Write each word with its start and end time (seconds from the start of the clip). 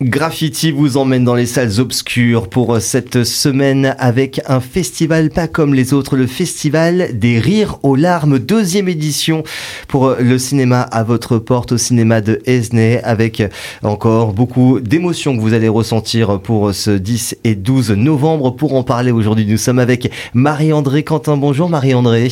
Graffiti 0.00 0.70
vous 0.70 0.96
emmène 0.96 1.24
dans 1.24 1.34
les 1.34 1.44
salles 1.44 1.80
obscures 1.80 2.48
pour 2.48 2.80
cette 2.80 3.24
semaine 3.24 3.96
avec 3.98 4.40
un 4.46 4.60
festival 4.60 5.28
pas 5.28 5.48
comme 5.48 5.74
les 5.74 5.92
autres, 5.92 6.16
le 6.16 6.28
festival 6.28 7.18
des 7.18 7.40
rires 7.40 7.80
aux 7.82 7.96
larmes, 7.96 8.38
deuxième 8.38 8.88
édition 8.88 9.42
pour 9.88 10.14
le 10.20 10.38
cinéma 10.38 10.82
à 10.82 11.02
votre 11.02 11.38
porte 11.38 11.72
au 11.72 11.78
cinéma 11.78 12.20
de 12.20 12.40
Esnay 12.46 13.02
avec 13.02 13.42
encore 13.82 14.34
beaucoup 14.34 14.78
d'émotions 14.78 15.36
que 15.36 15.40
vous 15.40 15.52
allez 15.52 15.66
ressentir 15.66 16.40
pour 16.42 16.72
ce 16.72 16.92
10 16.92 17.38
et 17.42 17.56
12 17.56 17.90
novembre. 17.90 18.54
Pour 18.54 18.76
en 18.76 18.84
parler 18.84 19.10
aujourd'hui, 19.10 19.46
nous 19.46 19.58
sommes 19.58 19.80
avec 19.80 20.12
Marie-André 20.32 21.02
Quentin. 21.02 21.36
Bonjour 21.36 21.68
Marie-André. 21.68 22.30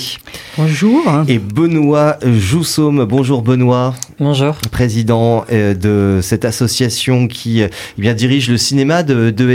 Bonjour. 0.56 1.02
Et 1.26 1.40
Benoît 1.40 2.18
Joussaume. 2.24 3.06
Bonjour 3.06 3.42
Benoît. 3.42 3.92
Bonjour. 4.20 4.54
Président 4.70 5.44
euh, 5.50 5.74
de 5.74 6.20
cette 6.22 6.44
association 6.44 7.26
qui 7.26 7.55
eh 7.62 7.70
bien, 8.00 8.14
dirige 8.14 8.50
le 8.50 8.56
cinéma 8.56 9.02
de, 9.02 9.30
de 9.30 9.46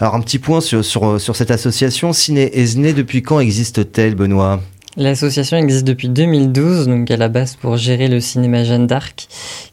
Alors 0.00 0.14
un 0.14 0.20
petit 0.20 0.38
point 0.38 0.60
sur, 0.60 0.84
sur, 0.84 1.20
sur 1.20 1.36
cette 1.36 1.50
association. 1.50 2.12
Ciné 2.12 2.58
Esnay, 2.58 2.92
depuis 2.92 3.22
quand 3.22 3.40
existe-t-elle, 3.40 4.14
Benoît? 4.14 4.60
L'association 4.96 5.56
existe 5.56 5.84
depuis 5.84 6.08
2012, 6.08 6.86
donc 6.86 7.10
à 7.10 7.16
la 7.16 7.28
base 7.28 7.56
pour 7.56 7.76
gérer 7.76 8.06
le 8.06 8.20
cinéma 8.20 8.62
Jeanne 8.62 8.86
d'Arc, 8.86 9.26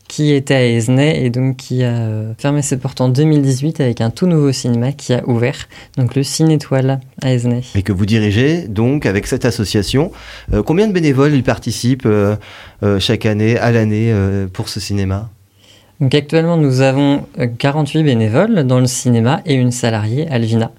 qui 0.07 0.33
était 0.33 0.55
à 0.55 0.65
Esnay 0.65 1.23
et 1.23 1.29
donc 1.29 1.57
qui 1.57 1.83
a 1.83 1.91
euh, 1.91 2.33
fermé 2.39 2.63
ses 2.63 2.77
portes 2.77 3.01
en 3.01 3.09
2018 3.09 3.81
avec 3.81 4.01
un 4.01 4.09
tout 4.09 4.25
nouveau 4.25 4.51
cinéma 4.51 4.93
qui 4.93 5.13
a 5.13 5.21
ouvert, 5.27 5.70
donc 5.95 6.15
le 6.15 6.23
Ciné 6.23 6.55
Étoile 6.55 6.99
à 7.21 7.33
Esnay. 7.33 7.61
Et 7.75 7.83
que 7.83 7.91
vous 7.91 8.07
dirigez 8.07 8.67
donc 8.67 9.05
avec 9.05 9.27
cette 9.27 9.45
association. 9.45 10.11
Euh, 10.53 10.63
combien 10.63 10.87
de 10.87 10.93
bénévoles 10.93 11.35
y 11.35 11.43
participent 11.43 12.07
euh, 12.07 12.35
chaque 12.99 13.27
année, 13.27 13.59
à 13.59 13.71
l'année, 13.71 14.11
pour 14.53 14.70
ce 14.70 14.79
cinéma? 14.79 15.29
Donc 16.01 16.15
actuellement, 16.15 16.57
nous 16.57 16.81
avons 16.81 17.25
48 17.59 17.99
euh, 17.99 18.03
bénévoles 18.03 18.63
dans 18.63 18.79
le 18.79 18.87
cinéma 18.87 19.41
et 19.45 19.53
une 19.53 19.69
salariée, 19.69 20.27
Alvina, 20.31 20.71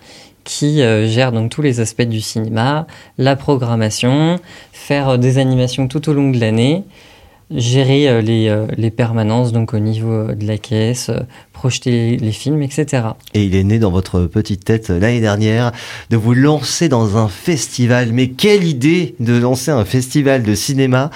qui 0.43 0.83
euh, 0.83 1.07
gère 1.07 1.31
donc 1.31 1.49
tous 1.49 1.63
les 1.63 1.79
aspects 1.79 2.03
du 2.03 2.21
cinéma, 2.21 2.89
la 3.19 3.37
programmation, 3.37 4.41
faire 4.73 5.11
euh, 5.11 5.17
des 5.19 5.39
animations 5.39 5.87
tout 5.87 6.09
au 6.09 6.13
long 6.13 6.33
de 6.33 6.41
l'année, 6.41 6.83
gérer 7.53 8.21
les, 8.23 8.91
permanences 8.91 9.53
donc 9.53 9.75
au 9.75 9.79
niveau 9.79 10.33
de 10.33 10.47
la 10.47 10.57
caisse, 10.57 11.11
projeter 11.53 12.17
les 12.17 12.33
films, 12.33 12.63
etc. 12.63 13.09
Et 13.35 13.45
il 13.45 13.55
est 13.55 13.63
né 13.63 13.79
dans 13.79 13.91
votre 13.91 14.23
petite 14.23 14.65
tête 14.65 14.89
l'année 14.89 15.21
dernière 15.21 15.71
de 16.09 16.17
vous 16.17 16.33
lancer 16.33 16.89
dans 16.89 17.19
un 17.19 17.29
festival. 17.29 18.13
Mais 18.13 18.29
quelle 18.29 18.65
idée 18.65 19.15
de 19.21 19.37
lancer 19.37 19.71
un 19.71 19.85
festival 19.85 20.43
de 20.43 20.55
cinéma 20.55 21.11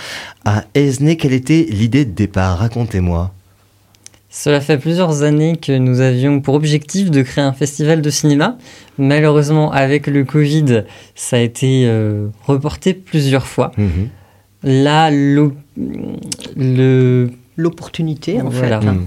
à 0.45 0.65
Esnay 0.75 1.17
Quelle 1.17 1.33
était 1.33 1.67
l'idée 1.71 2.05
de 2.05 2.13
départ? 2.13 2.59
Racontez-moi. 2.59 3.33
Cela 4.29 4.61
fait 4.61 4.77
plusieurs 4.77 5.23
années 5.23 5.57
que 5.57 5.77
nous 5.77 6.01
avions 6.01 6.41
pour 6.41 6.55
objectif 6.55 7.11
de 7.11 7.23
créer 7.23 7.45
un 7.45 7.53
festival 7.53 8.03
de 8.03 8.11
cinéma. 8.11 8.59
Malheureusement, 8.99 9.73
avec 9.73 10.09
le 10.09 10.25
Covid, 10.25 10.85
ça 11.15 11.37
a 11.37 11.39
été 11.41 11.85
euh, 11.87 12.27
reporté 12.47 12.93
plusieurs 12.93 13.47
fois. 13.47 13.71
Mhm. 13.79 14.09
Là, 14.65 15.11
l'opportunité, 17.57 18.43
en 18.43 18.51
fait. 18.51 18.69
Mhm. 18.69 19.07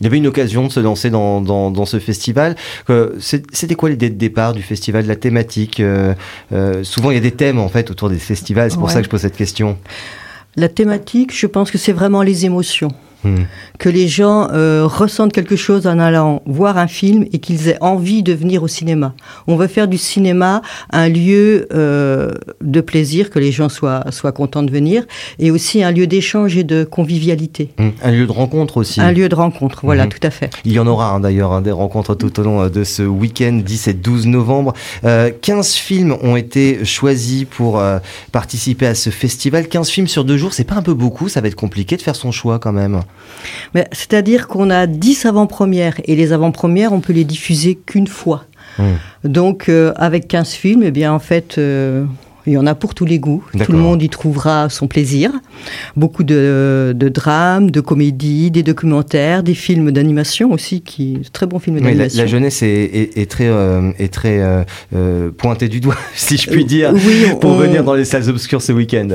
Il 0.00 0.04
y 0.04 0.06
avait 0.06 0.18
une 0.18 0.28
occasion 0.28 0.68
de 0.68 0.72
se 0.72 0.78
lancer 0.78 1.10
dans, 1.10 1.84
ce 1.84 1.98
festival. 1.98 2.54
Euh, 2.88 3.18
c'était 3.18 3.74
quoi 3.74 3.90
l'idée 3.90 4.10
de 4.10 4.14
départ 4.14 4.52
du 4.52 4.62
festival, 4.62 5.06
la 5.06 5.16
thématique 5.16 5.80
euh, 5.80 6.14
Souvent, 6.84 7.10
il 7.10 7.14
y 7.14 7.18
a 7.18 7.20
des 7.20 7.32
thèmes 7.32 7.58
en 7.58 7.68
fait 7.68 7.90
autour 7.90 8.08
des 8.08 8.18
festivals. 8.18 8.70
C'est 8.70 8.78
pour 8.78 8.92
ça 8.92 9.00
que 9.00 9.06
je 9.06 9.10
pose 9.10 9.22
cette 9.22 9.36
question. 9.36 9.76
La 10.54 10.68
thématique, 10.68 11.36
je 11.36 11.48
pense 11.48 11.72
que 11.72 11.78
c'est 11.78 11.92
vraiment 11.92 12.22
les 12.22 12.46
émotions. 12.46 12.92
Hmm. 13.24 13.44
Que 13.78 13.88
les 13.88 14.06
gens 14.06 14.48
euh, 14.52 14.86
ressentent 14.86 15.32
quelque 15.32 15.56
chose 15.56 15.88
en 15.88 15.98
allant 15.98 16.40
voir 16.46 16.78
un 16.78 16.86
film 16.86 17.24
et 17.32 17.40
qu'ils 17.40 17.68
aient 17.68 17.78
envie 17.80 18.22
de 18.22 18.32
venir 18.32 18.62
au 18.62 18.68
cinéma. 18.68 19.12
On 19.48 19.56
veut 19.56 19.66
faire 19.66 19.88
du 19.88 19.98
cinéma 19.98 20.62
un 20.90 21.08
lieu 21.08 21.66
euh, 21.72 22.30
de 22.60 22.80
plaisir, 22.80 23.30
que 23.30 23.40
les 23.40 23.50
gens 23.50 23.68
soient, 23.68 24.04
soient 24.10 24.30
contents 24.30 24.62
de 24.62 24.70
venir, 24.70 25.04
et 25.40 25.50
aussi 25.50 25.82
un 25.82 25.90
lieu 25.90 26.06
d'échange 26.06 26.56
et 26.56 26.62
de 26.62 26.84
convivialité. 26.84 27.70
Hmm. 27.78 27.88
Un 28.02 28.10
lieu 28.12 28.26
de 28.26 28.32
rencontre 28.32 28.76
aussi. 28.76 29.00
Un 29.00 29.10
lieu 29.10 29.28
de 29.28 29.34
rencontre, 29.34 29.80
voilà, 29.82 30.06
hmm. 30.06 30.10
tout 30.10 30.20
à 30.22 30.30
fait. 30.30 30.50
Il 30.64 30.72
y 30.72 30.78
en 30.78 30.86
aura 30.86 31.10
hein, 31.10 31.20
d'ailleurs 31.20 31.52
hein, 31.52 31.60
des 31.60 31.72
rencontres 31.72 32.14
tout 32.14 32.38
au 32.38 32.42
long 32.44 32.62
euh, 32.62 32.68
de 32.68 32.84
ce 32.84 33.02
week-end 33.02 33.60
10 33.64 33.88
et 33.88 33.94
12 33.94 34.26
novembre. 34.26 34.74
15 35.02 35.74
films 35.74 36.16
ont 36.22 36.36
été 36.36 36.84
choisis 36.84 37.44
pour 37.44 37.82
participer 38.32 38.86
à 38.86 38.94
ce 38.94 39.10
festival. 39.10 39.68
15 39.68 39.88
films 39.88 40.08
sur 40.08 40.24
deux 40.24 40.36
jours, 40.36 40.52
c'est 40.52 40.64
pas 40.64 40.74
un 40.74 40.82
peu 40.82 40.94
beaucoup 40.94 41.28
Ça 41.28 41.40
va 41.40 41.48
être 41.48 41.54
compliqué 41.54 41.96
de 41.96 42.02
faire 42.02 42.16
son 42.16 42.30
choix 42.30 42.58
quand 42.58 42.72
même. 42.72 43.02
C'est-à-dire 43.92 44.48
qu'on 44.48 44.70
a 44.70 44.86
10 44.86 45.26
avant-premières 45.26 46.00
et 46.04 46.16
les 46.16 46.32
avant-premières, 46.32 46.92
on 46.92 47.00
peut 47.00 47.12
les 47.12 47.24
diffuser 47.24 47.76
qu'une 47.76 48.06
fois. 48.06 48.44
Mmh. 48.78 48.82
Donc, 49.24 49.68
euh, 49.68 49.92
avec 49.96 50.28
15 50.28 50.52
films, 50.52 50.82
eh 50.84 50.90
bien, 50.90 51.12
en 51.12 51.18
fait, 51.18 51.58
euh, 51.58 52.04
il 52.48 52.54
y 52.54 52.56
en 52.56 52.66
a 52.66 52.74
pour 52.74 52.94
tous 52.94 53.04
les 53.04 53.18
goûts. 53.18 53.44
Tout 53.62 53.72
le 53.72 53.78
monde 53.78 54.02
y 54.02 54.08
trouvera 54.08 54.70
son 54.70 54.88
plaisir. 54.88 55.30
Beaucoup 55.96 56.24
de, 56.24 56.94
de 56.96 57.08
drames, 57.08 57.70
de 57.70 57.80
comédies, 57.80 58.50
des 58.50 58.62
documentaires, 58.62 59.42
des 59.42 59.54
films 59.54 59.92
d'animation 59.92 60.50
aussi, 60.50 60.80
qui 60.80 61.20
très 61.32 61.46
bons 61.46 61.58
films 61.58 61.80
d'animation. 61.80 62.22
La, 62.22 62.26
jeunesse 62.26 62.62
est, 62.62 63.30
très, 63.30 63.50
est 63.98 64.12
très 64.12 64.40
euh, 64.40 64.62
euh, 64.94 65.30
pointée 65.30 65.68
du 65.68 65.80
doigt, 65.80 65.96
si 66.14 66.38
je 66.38 66.50
puis 66.50 66.64
dire, 66.64 66.94
pour 67.38 67.54
venir 67.54 67.84
dans 67.84 67.94
les 67.94 68.06
salles 68.06 68.28
obscures 68.30 68.62
ce 68.62 68.72
week-end. 68.72 69.08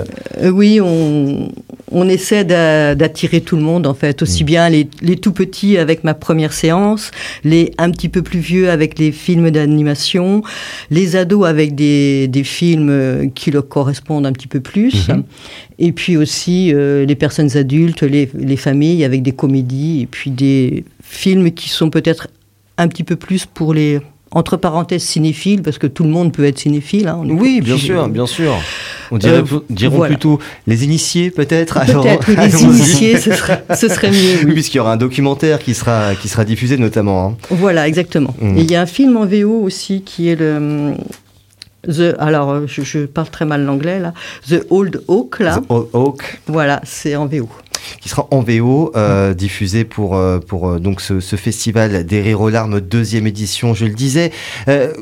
oui, 0.52 0.80
on, 0.80 1.52
on 1.94 2.10
essaie 2.10 2.44
d'attirer 2.44 3.42
tout 3.42 3.56
le 3.56 3.62
monde, 3.62 3.88
en 3.88 3.94
fait, 3.94 4.22
aussi 4.22 4.44
mm. 4.44 4.48
bien 4.48 4.70
les, 4.70 4.86
tout 5.18 5.32
petits 5.32 5.78
avec 5.78 6.04
ma 6.04 6.14
première 6.14 6.52
séance, 6.52 7.12
les 7.44 7.72
un 7.78 7.92
petit 7.92 8.10
peu 8.10 8.22
plus 8.22 8.40
vieux 8.40 8.70
avec 8.70 9.00
les 9.00 9.12
films 9.12 9.52
d'animation, 9.52 10.44
les 10.90 11.16
ados 11.16 11.48
avec 11.48 11.76
des, 11.76 12.30
films 12.44 12.90
euh, 12.90 13.28
qui 13.34 13.52
leur 13.52 13.68
correspondent 13.68 14.26
un 14.26 14.34
petit 14.34 14.48
peu 14.48 14.60
plus, 14.60 15.08
mm-hmm. 15.08 15.24
et 15.80 15.92
puis 15.92 16.18
aussi 16.18 16.74
euh, 16.74 17.06
les 17.06 17.16
personnes 17.16 17.56
adultes, 17.56 18.02
les, 18.02 18.30
les 18.34 18.58
familles 18.58 19.06
avec 19.06 19.22
des 19.22 19.32
comédies, 19.32 20.02
et 20.02 20.06
puis 20.08 20.32
des 20.32 20.84
films 21.02 21.52
qui 21.52 21.70
sont 21.70 21.90
peut-être 21.90 22.28
un 22.78 22.88
petit 22.88 23.04
peu 23.04 23.16
plus 23.16 23.46
pour 23.46 23.74
les 23.74 24.02
entre 24.34 24.58
parenthèses 24.58 25.04
cinéphile, 25.04 25.62
parce 25.62 25.78
que 25.78 25.88
tout 25.88 26.04
le 26.04 26.10
monde 26.10 26.34
peut 26.34 26.46
être 26.46 26.60
cinéphile. 26.60 27.08
Hein, 27.08 27.22
oui, 27.26 27.62
bien 27.62 27.78
sûr, 27.78 28.08
bien 28.10 28.26
sûr. 28.26 28.56
On 29.12 29.18
dirait, 29.18 29.44
euh, 29.44 30.08
plutôt 30.08 30.40
les 30.66 30.84
initiés, 30.84 31.30
peut-être 31.30 31.80
Peut-être, 31.86 32.32
les 32.32 32.64
initiés, 32.64 33.18
ce 33.18 33.32
serait, 33.32 33.64
ce 33.76 33.88
serait 33.88 34.10
mieux. 34.10 34.46
Oui, 34.46 34.54
puisqu'il 34.54 34.78
y 34.78 34.80
aura 34.80 34.94
un 34.94 34.98
documentaire 34.98 35.60
qui 35.60 35.74
sera, 35.74 36.16
qui 36.16 36.28
sera 36.28 36.46
diffusé 36.46 36.78
notamment. 36.78 37.28
Hein. 37.28 37.38
Voilà, 37.52 37.88
exactement. 37.88 38.34
Mm. 38.42 38.58
Et 38.58 38.62
il 38.62 38.72
y 38.72 38.76
a 38.76 38.82
un 38.82 38.88
film 38.88 39.18
en 39.18 39.26
VO 39.26 39.62
aussi 39.62 40.02
qui 40.02 40.30
est 40.30 40.36
le... 40.36 40.94
The, 41.88 42.16
alors, 42.20 42.68
je, 42.68 42.82
je 42.82 43.06
parle 43.06 43.30
très 43.30 43.46
mal 43.46 43.66
l'anglais 43.66 44.00
là. 44.00 44.14
The 44.50 44.66
Old 44.70 45.04
Oak 45.08 45.40
là. 45.40 45.60
The 45.60 45.64
Old 45.70 45.88
Oak. 45.94 46.42
Voilà, 46.48 46.82
c'est 46.84 47.16
en 47.16 47.26
VO 47.26 47.50
qui 48.02 48.10
sera 48.10 48.28
en 48.32 48.42
VO, 48.42 48.92
euh, 48.96 49.34
diffusé 49.34 49.84
pour, 49.84 50.16
euh, 50.16 50.40
pour 50.40 50.70
euh, 50.70 50.80
donc 50.80 51.02
ce, 51.02 51.20
ce, 51.20 51.36
festival 51.36 52.06
des 52.06 52.22
rires 52.22 52.42
aux 52.42 52.50
larmes, 52.50 52.80
deuxième 52.80 53.28
édition, 53.28 53.74
je 53.74 53.86
le 53.86 53.94
disais. 53.94 54.32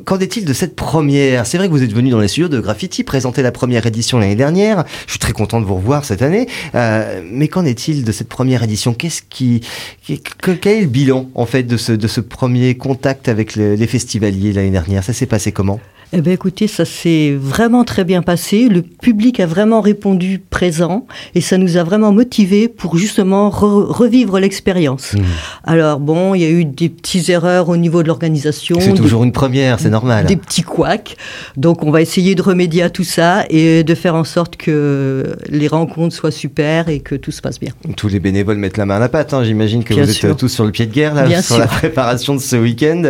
Qu'en 0.05 0.19
est-il 0.19 0.45
de 0.45 0.53
cette 0.53 0.75
première? 0.75 1.45
C'est 1.45 1.57
vrai 1.57 1.67
que 1.67 1.71
vous 1.71 1.83
êtes 1.83 1.93
venu 1.93 2.09
dans 2.09 2.19
les 2.19 2.27
studios 2.27 2.47
de 2.47 2.59
Graffiti 2.59 3.03
présenter 3.03 3.41
la 3.41 3.51
première 3.51 3.85
édition 3.85 4.17
l'année 4.17 4.35
dernière. 4.35 4.85
Je 5.05 5.11
suis 5.11 5.19
très 5.19 5.33
content 5.33 5.61
de 5.61 5.65
vous 5.65 5.75
revoir 5.75 6.05
cette 6.05 6.21
année. 6.21 6.47
mais 6.73 7.47
qu'en 7.47 7.65
est-il 7.65 8.03
de 8.03 8.11
cette 8.11 8.29
première 8.29 8.63
édition? 8.63 8.93
Qu'est-ce 8.93 9.21
qui, 9.29 9.61
quel 10.05 10.77
est 10.77 10.81
le 10.81 10.87
bilan 10.87 11.29
en 11.35 11.45
fait 11.45 11.63
de 11.63 11.77
ce, 11.77 11.91
de 11.91 12.07
ce 12.07 12.21
premier 12.21 12.75
contact 12.75 13.27
avec 13.27 13.55
les 13.55 13.87
festivaliers 13.87 14.53
l'année 14.53 14.71
dernière? 14.71 15.03
Ça 15.03 15.13
s'est 15.13 15.25
passé 15.25 15.51
comment? 15.51 15.79
Eh 16.13 16.19
bien, 16.19 16.33
écoutez, 16.33 16.67
ça 16.67 16.83
s'est 16.83 17.33
vraiment 17.39 17.85
très 17.85 18.03
bien 18.03 18.21
passé. 18.21 18.67
Le 18.67 18.81
public 18.81 19.39
a 19.39 19.45
vraiment 19.45 19.79
répondu 19.79 20.39
présent 20.39 21.07
et 21.35 21.41
ça 21.41 21.57
nous 21.57 21.77
a 21.77 21.83
vraiment 21.83 22.11
motivés 22.11 22.67
pour 22.67 22.97
justement 22.97 23.49
revivre 23.49 24.37
l'expérience. 24.37 25.13
Mmh. 25.13 25.21
Alors 25.63 25.99
bon, 26.01 26.35
il 26.35 26.41
y 26.41 26.45
a 26.45 26.49
eu 26.49 26.65
des 26.65 26.89
petites 26.89 27.29
erreurs 27.29 27.69
au 27.69 27.77
niveau 27.77 28.03
de 28.03 28.09
l'organisation. 28.09 28.77
C'est 28.81 28.93
toujours 28.93 29.23
une 29.23 29.31
première, 29.31 29.79
c'est 29.79 29.89
normal. 29.89 30.25
Des 30.25 30.35
petits 30.35 30.63
couacs. 30.63 31.15
Donc, 31.55 31.83
on 31.83 31.91
va 31.91 32.01
essayer 32.01 32.35
de 32.35 32.41
remédier 32.41 32.83
à 32.83 32.89
tout 32.89 33.05
ça 33.05 33.45
et 33.49 33.85
de 33.85 33.95
faire 33.95 34.15
en 34.15 34.25
sorte 34.25 34.57
que 34.57 35.37
les 35.47 35.69
rencontres 35.69 36.13
soient 36.13 36.31
super 36.31 36.89
et 36.89 36.99
que 36.99 37.15
tout 37.15 37.31
se 37.31 37.41
passe 37.41 37.59
bien. 37.59 37.71
Tous 37.95 38.09
les 38.09 38.19
bénévoles 38.19 38.57
mettent 38.57 38.77
la 38.77 38.85
main 38.85 38.95
à 38.95 38.99
la 38.99 39.09
pâte. 39.09 39.33
Hein. 39.33 39.45
J'imagine 39.45 39.85
que 39.85 39.93
vous 39.93 40.25
êtes 40.25 40.37
tous 40.37 40.49
sur 40.49 40.65
le 40.65 40.71
pied 40.71 40.87
de 40.87 40.93
guerre 40.93 41.15
là, 41.15 41.41
sur 41.41 41.57
la 41.57 41.67
préparation 41.67 42.35
de 42.35 42.41
ce 42.41 42.57
week-end, 42.57 43.03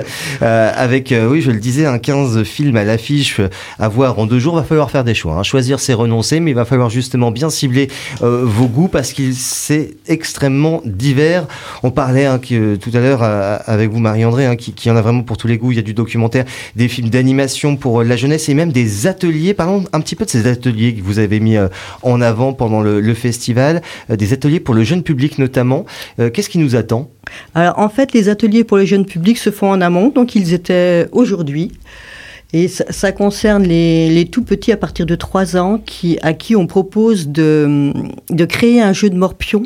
euh, 0.44 0.72
avec, 0.76 1.12
euh, 1.12 1.28
oui, 1.28 1.42
je 1.42 1.50
le 1.50 1.60
disais, 1.60 1.88
un 1.88 1.98
15 1.98 2.44
films 2.44 2.76
à 2.76 2.84
la 2.84 2.91
l'affiche 2.92 3.42
à 3.80 3.88
voir 3.88 4.20
en 4.20 4.26
deux 4.26 4.40
jours, 4.40 4.56
va 4.56 4.64
falloir 4.64 4.92
faire 4.92 5.04
des 5.04 5.14
choix. 5.14 5.34
Hein. 5.34 5.44
Choisir, 5.44 5.80
c'est 5.80 5.94
renoncer, 5.94 6.40
mais 6.40 6.52
il 6.52 6.56
va 6.56 6.66
falloir 6.66 6.90
justement 6.90 7.32
bien 7.32 7.50
cibler 7.50 7.90
vos 8.22 8.68
goûts 8.68 8.88
parce 8.88 9.14
qu'il 9.14 9.34
c'est 9.36 9.96
extrêmement 10.08 10.82
divers. 10.86 11.48
On 11.84 11.92
parlait 11.92 12.26
hein, 12.26 12.40
tout 12.40 12.92
à 12.94 13.00
l'heure 13.00 13.24
avec 13.24 13.90
vous, 13.92 14.00
Marie-André, 14.00 14.46
hein, 14.46 14.56
qui, 14.56 14.74
qui, 14.74 14.90
en 14.92 14.96
a 14.96 15.02
vraiment 15.02 15.24
pour 15.24 15.38
tous 15.38 15.48
les 15.48 15.58
goûts. 15.58 15.72
Il 15.72 15.76
y 15.76 15.80
a 15.80 15.84
du 15.84 15.94
documentaire, 15.94 16.46
des 16.76 16.88
films 16.88 17.10
d'animation 17.10 17.76
pour 17.76 18.04
la 18.04 18.16
jeunesse 18.16 18.50
et 18.50 18.54
même 18.54 18.72
des 18.72 19.08
ateliers. 19.08 19.54
Parlons 19.54 19.84
un 19.94 20.02
petit 20.02 20.16
peu 20.16 20.26
de 20.26 20.30
ces 20.30 20.48
ateliers 20.48 20.94
que 20.94 21.02
vous 21.02 21.20
avez 21.20 21.40
mis 21.40 21.58
en 22.04 22.22
avant 22.22 22.54
pendant 22.54 22.82
le, 22.82 23.14
festival, 23.14 23.82
des 24.10 24.34
ateliers 24.34 24.60
pour 24.60 24.76
le 24.76 24.84
jeune 24.84 25.04
public 25.04 25.38
notamment. 25.38 25.86
Qu'est-ce 26.18 26.50
qui 26.50 26.58
nous 26.58 26.76
attend? 26.76 27.10
Alors 27.56 27.80
en 27.80 27.90
fait, 27.90 28.14
les 28.14 28.30
ateliers 28.30 28.64
pour 28.64 28.78
le 28.78 28.86
jeune 28.86 29.06
public 29.06 29.38
se 29.38 29.52
font 29.52 29.72
en 29.72 29.82
amont, 29.82 30.10
donc 30.10 30.36
ils 30.36 30.54
étaient 30.54 31.08
aujourd'hui. 31.12 31.72
Et 32.54 32.68
ça, 32.68 33.14
concerne 33.14 33.64
les, 33.64 34.28
tout 34.30 34.44
petits 34.44 34.74
à 34.74 34.78
partir 34.78 35.06
de 35.06 35.16
3 35.16 35.56
ans 35.56 35.82
qui, 35.86 36.18
à 36.22 36.34
qui 36.34 36.56
on 36.56 36.68
propose 36.68 37.30
de, 37.30 37.94
de 38.30 38.46
créer 38.46 38.82
un 38.82 38.92
jeu 38.92 39.10
de 39.10 39.16
morpion 39.16 39.64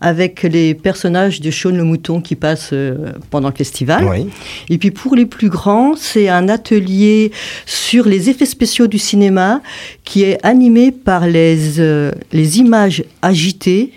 avec 0.00 0.42
les 0.42 0.74
personnages 0.74 1.40
de 1.40 1.50
Sean 1.52 1.70
le 1.70 1.84
Mouton 1.84 2.20
qui 2.20 2.34
passent 2.34 2.70
euh, 2.72 3.12
pendant 3.30 3.48
le 3.50 3.54
festival. 3.54 4.26
Et 4.68 4.78
puis 4.78 4.90
pour 4.90 5.14
les 5.14 5.26
plus 5.26 5.48
grands, 5.48 5.94
c'est 5.96 6.28
un 6.28 6.48
atelier 6.48 7.30
sur 7.66 8.06
les 8.06 8.30
effets 8.30 8.46
spéciaux 8.46 8.88
du 8.88 8.98
cinéma 8.98 9.62
qui 10.04 10.24
est 10.24 10.44
animé 10.44 10.90
par 10.90 11.28
les, 11.28 11.78
euh, 11.78 12.10
les 12.32 12.58
images 12.58 13.04
agitées 13.22 13.92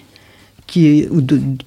qui, 0.68 1.08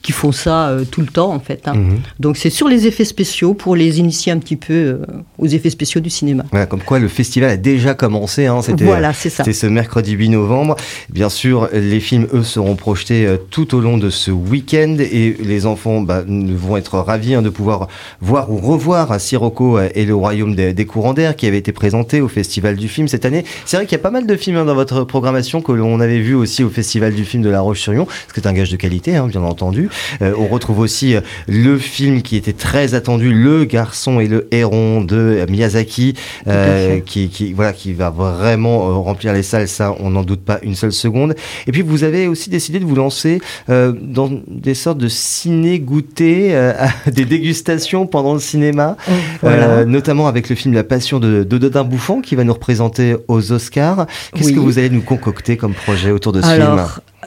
qui 0.02 0.12
font 0.12 0.31
ça 0.31 0.69
euh, 0.69 0.85
tout 0.85 1.00
le 1.00 1.06
temps 1.06 1.32
en 1.32 1.41
fait. 1.41 1.62
Hein. 1.64 1.75
Mhm. 1.75 2.00
Donc 2.20 2.37
c'est 2.37 2.50
sur 2.50 2.69
les 2.69 2.87
effets 2.87 3.06
spéciaux 3.06 3.55
pour 3.55 3.75
les 3.75 3.99
initier 3.99 4.31
un 4.31 4.38
petit 4.38 4.56
peu 4.56 4.75
euh, 4.75 4.99
aux 5.38 5.47
effets 5.47 5.70
spéciaux 5.70 6.02
du 6.02 6.11
cinéma. 6.11 6.44
Voilà, 6.50 6.67
comme 6.67 6.82
quoi 6.82 6.99
le 6.99 7.08
festival 7.08 7.50
a 7.50 7.56
déjà 7.56 7.94
commencé. 7.94 8.47
Hein. 8.47 8.61
C'était, 8.62 8.85
voilà, 8.85 9.12
c'est 9.14 9.31
ça. 9.31 9.43
C'était 9.43 9.56
ce 9.56 9.67
mercredi 9.67 10.12
8 10.12 10.29
novembre. 10.29 10.76
Bien 11.08 11.31
sûr, 11.31 11.69
les 11.73 12.00
films 12.00 12.26
eux 12.35 12.43
seront 12.43 12.76
projetés 12.76 13.26
euh, 13.26 13.37
tout 13.50 13.75
au 13.75 13.81
long 13.81 13.97
de 13.97 14.11
ce 14.11 14.31
week-end 14.31 14.97
et 15.00 15.37
les 15.43 15.64
enfants 15.64 16.03
bah, 16.03 16.23
vont 16.26 16.76
être 16.76 16.99
ravis 16.99 17.35
hein, 17.35 17.43
de 17.43 17.49
pouvoir 17.49 17.88
voir 18.20 18.53
ou 18.53 18.58
revoir 18.58 19.19
Sirocco 19.19 19.81
et 19.81 20.05
le 20.05 20.14
Royaume 20.14 20.55
des, 20.55 20.87
courants 20.87 21.14
d'air 21.14 21.37
qui 21.37 21.46
avait 21.46 21.58
été 21.58 21.73
présenté 21.73 22.20
au 22.20 22.29
festival 22.29 22.76
du 22.76 22.88
film 22.88 23.08
cette 23.08 23.25
année. 23.25 23.44
C'est 23.64 23.79
vrai 23.79 23.87
qu'il 23.87 23.96
y 23.96 24.00
a 24.00 24.03
pas 24.03 24.11
mal 24.11 24.26
de 24.26 24.37
films 24.37 24.64
dans 24.67 24.75
votre 24.75 25.05
programmation 25.05 25.62
que 25.62 25.73
l'on 25.73 26.00
avait 26.00 26.20
vu 26.20 26.35
aussi 26.35 26.62
au 26.62 26.69
festival 26.69 27.14
du 27.14 27.25
film 27.25 27.43
de 27.43 27.49
La 27.49 27.61
Roche-sur-Yon, 27.61 28.06
ce 28.29 28.35
qui 28.35 28.41
est 28.41 28.46
un 28.46 28.53
gage 28.53 28.70
de 28.70 28.76
qualité 28.76 28.89
Hein, 28.90 29.28
bien 29.28 29.42
entendu. 29.42 29.88
Euh, 30.20 30.34
on 30.37 30.48
retrouve 30.48 30.81
aussi 30.81 31.14
euh, 31.14 31.20
le 31.46 31.78
film 31.78 32.22
qui 32.22 32.37
était 32.37 32.52
très 32.52 32.94
attendu, 32.94 33.32
Le 33.32 33.64
garçon 33.64 34.19
et 34.19 34.26
le 34.26 34.48
héron 34.50 35.00
de 35.00 35.46
Miyazaki, 35.48 36.14
euh, 36.48 36.98
qui, 37.00 37.28
qui, 37.28 37.52
voilà, 37.52 37.72
qui 37.72 37.92
va 37.92 38.10
vraiment 38.10 39.00
remplir 39.02 39.32
les 39.32 39.44
salles, 39.44 39.69
ça 39.69 39.94
on 40.00 40.10
n'en 40.10 40.22
doute 40.22 40.40
pas 40.40 40.58
une 40.62 40.75
seule 40.75 40.92
seconde. 40.92 41.34
Et 41.66 41.72
puis 41.72 41.82
vous 41.82 42.02
avez 42.02 42.26
aussi 42.26 42.50
décidé 42.50 42.81
de 42.81 42.84
vous 42.84 42.96
lancer 42.96 43.40
dans 43.69 44.31
des 44.48 44.75
sortes 44.75 44.98
de 44.98 45.08
ciné-goûter, 45.08 46.72
des 47.12 47.25
dégustations 47.25 48.06
pendant 48.06 48.34
le 48.34 48.40
cinéma, 48.40 48.96
oh, 49.43 49.48
notamment 49.86 50.26
avec 50.26 50.48
le 50.48 50.56
film 50.56 50.75
La 50.75 50.84
Passion 50.84 51.20
de, 51.20 51.44
de 51.44 51.58
Dodin 51.58 51.84
Bouffon 51.84 52.20
qui 52.20 52.34
va 52.34 52.44
nous 52.44 52.52
représenter 52.52 53.16
aux 53.28 53.52
Oscars. 53.52 54.06
Qu'est-ce 54.34 54.52
que 54.52 54.58
vous 54.58 54.78
allez 54.78 54.90
nous 54.90 55.02
concocter 55.02 55.56
comme 55.56 55.75
projet 55.75 56.10
autour 56.10 56.32
de 56.32 56.43
ce 56.43 56.48
film? 56.48 56.81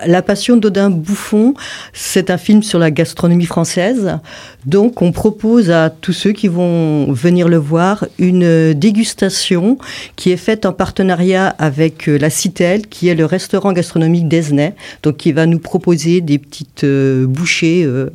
La 0.06 0.22
Passion 0.22 0.58
d'Odin 0.58 0.90
Bouffon, 0.90 1.54
c'est 1.94 2.30
un 2.30 2.38
film 2.38 2.64
sur 2.64 2.80
la 2.80 2.92
gastronomie 2.92 3.46
française. 3.46 4.18
Donc, 4.66 5.02
on 5.02 5.12
propose 5.12 5.70
à 5.72 5.90
tous 5.90 6.14
ceux 6.14 6.32
qui 6.32 6.48
vont 6.48 7.12
venir 7.12 7.48
le 7.48 7.58
voir 7.58 8.06
une 8.18 8.74
dégustation 8.74 9.78
qui 10.16 10.32
est 10.32 10.38
faite 10.38 10.66
en 10.66 10.74
partenariat 10.74 11.48
avec 11.48 12.10
euh, 12.10 12.18
la 12.18 12.30
Citel, 12.30 12.88
qui 12.88 13.08
est 13.08 13.16
le 13.16 13.26
restaurant 13.26 13.74
gastronomique 13.74 14.28
d'Esnay. 14.28 14.76
Donc, 15.04 15.18
qui 15.18 15.32
va 15.32 15.46
nous 15.46 15.60
proposer 15.60 16.22
des 16.22 16.40
petites 16.40 16.84
euh, 16.84 17.28
bouchées 17.28 17.84
euh, 17.86 18.10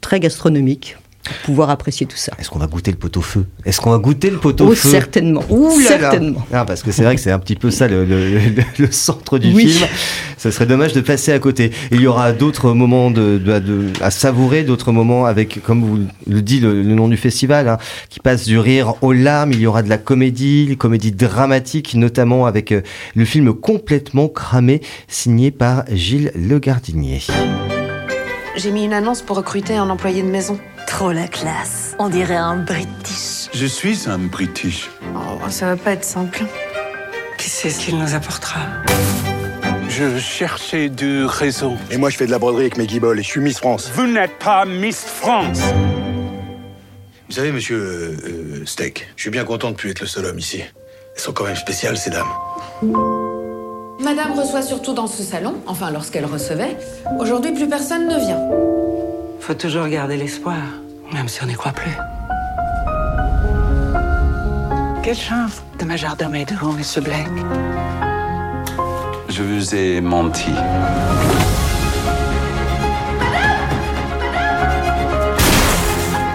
très 0.00 0.20
gastronomiques 0.20 0.96
pouvoir 1.44 1.70
apprécier 1.70 2.06
tout 2.06 2.16
ça. 2.16 2.32
Est-ce 2.38 2.50
qu'on 2.50 2.58
va 2.58 2.66
goûter 2.66 2.90
le 2.90 2.96
pot-au-feu? 2.96 3.46
Est-ce 3.64 3.80
qu'on 3.80 3.90
va 3.90 3.98
goûter 3.98 4.30
le 4.30 4.38
pot-au-feu? 4.38 4.88
Oh, 4.88 4.90
Certainement. 4.90 5.44
certainement. 5.86 6.46
Ah, 6.52 6.64
parce 6.64 6.82
que 6.82 6.90
c'est 6.90 7.04
vrai 7.04 7.14
que 7.14 7.20
c'est 7.20 7.30
un 7.30 7.38
petit 7.38 7.54
peu 7.54 7.70
ça 7.70 7.86
le, 7.88 8.06
centre 8.90 9.38
du 9.38 9.54
film. 9.54 9.86
Ce 10.36 10.50
serait 10.50 10.66
dommage 10.66 10.92
de 10.92 11.00
passer 11.00 11.32
à 11.32 11.38
côté. 11.38 11.70
il 11.92 12.00
y 12.00 12.06
aura 12.06 12.32
d'autres 12.32 12.72
moments 12.72 13.10
de, 13.10 13.40
à 14.00 14.10
savourer, 14.10 14.64
d'autres 14.64 14.90
moments 14.92 15.26
avec, 15.26 15.62
comme 15.62 15.84
vous 15.84 16.06
le 16.26 16.42
dit 16.42 16.60
le, 16.60 16.82
nom 16.82 17.08
du 17.08 17.16
festival, 17.16 17.68
hein, 17.68 17.78
qui 18.08 18.18
passe 18.18 18.44
du 18.44 18.58
rire 18.58 18.94
aux 19.02 19.12
larmes. 19.12 19.52
Il 19.52 19.60
y 19.60 19.66
aura 19.66 19.82
de 19.82 19.88
la 19.88 19.98
comédie, 19.98 20.76
comédie 20.78 21.12
dramatique, 21.12 21.94
notamment 21.94 22.46
avec 22.46 22.72
euh, 22.72 22.82
le 23.14 23.24
film 23.24 23.54
complètement 23.54 24.28
cramé, 24.28 24.80
signé 25.08 25.50
par 25.50 25.84
Gilles 25.90 26.32
Le 26.34 26.58
Gardinier. 26.58 27.20
J'ai 28.56 28.70
mis 28.70 28.84
une 28.84 28.92
annonce 28.92 29.22
pour 29.22 29.36
recruter 29.36 29.76
un 29.76 29.88
employé 29.88 30.22
de 30.22 30.28
maison. 30.28 30.58
Trop 30.92 31.10
la 31.10 31.26
classe. 31.26 31.96
On 31.98 32.10
dirait 32.10 32.36
un 32.36 32.56
British. 32.56 33.48
Je 33.54 33.64
suis 33.64 34.10
un 34.10 34.18
British. 34.18 34.90
Oh, 35.16 35.38
ça 35.48 35.68
va 35.68 35.76
pas 35.76 35.92
être 35.92 36.04
simple. 36.04 36.44
Qui 37.38 37.48
c'est 37.48 37.70
ce 37.70 37.80
qu'il 37.80 37.98
nous 37.98 38.14
apportera 38.14 38.60
Je 39.88 40.18
cherchais 40.18 40.90
du 40.90 41.24
réseau. 41.24 41.72
Et 41.90 41.96
moi, 41.96 42.10
je 42.10 42.18
fais 42.18 42.26
de 42.26 42.30
la 42.30 42.38
broderie 42.38 42.64
avec 42.64 42.76
mes 42.76 42.86
guibolles 42.86 43.18
et 43.18 43.22
je 43.22 43.28
suis 43.28 43.40
Miss 43.40 43.56
France. 43.56 43.90
Vous 43.94 44.06
n'êtes 44.06 44.38
pas 44.38 44.66
Miss 44.66 45.02
France 45.02 45.62
Vous 47.26 47.34
savez, 47.34 47.52
monsieur 47.52 47.78
euh, 47.78 48.60
euh, 48.60 48.66
Steak, 48.66 49.08
je 49.16 49.22
suis 49.22 49.30
bien 49.30 49.44
content 49.44 49.70
de 49.70 49.76
plus 49.76 49.92
être 49.92 50.00
le 50.00 50.06
seul 50.06 50.26
homme 50.26 50.38
ici. 50.38 50.60
Elles 50.60 51.20
sont 51.22 51.32
quand 51.32 51.44
même 51.44 51.56
spéciales, 51.56 51.96
ces 51.96 52.10
dames. 52.10 52.28
Madame 53.98 54.38
reçoit 54.38 54.62
surtout 54.62 54.92
dans 54.92 55.06
ce 55.06 55.22
salon, 55.22 55.54
enfin 55.66 55.90
lorsqu'elle 55.90 56.26
recevait. 56.26 56.76
Aujourd'hui, 57.18 57.52
plus 57.52 57.66
personne 57.68 58.08
ne 58.08 58.18
vient. 58.18 58.71
Faut 59.42 59.54
toujours 59.54 59.88
garder 59.88 60.16
l'espoir, 60.16 60.62
même 61.12 61.26
si 61.26 61.42
on 61.42 61.46
n'y 61.46 61.54
croit 61.54 61.72
plus. 61.72 61.90
Quelle 65.02 65.16
chance 65.16 65.60
de 65.80 65.84
majordome 65.84 66.44
de 66.44 66.54
vous, 66.54 66.70
Monsieur 66.70 67.00
Blake. 67.00 67.26
Je 69.28 69.42
vous 69.42 69.74
ai 69.74 70.00
menti. 70.00 70.52